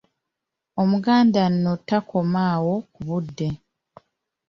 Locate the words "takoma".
1.87-2.39